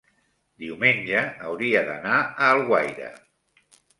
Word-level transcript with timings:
diumenge 0.63 1.19
hauria 1.49 1.83
d'anar 1.91 2.15
a 2.21 2.47
Alguaire. 2.53 3.13